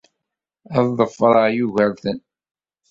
Ad 0.77 0.87
ḍefreɣ 0.97 1.47
Yugurten. 1.55 2.19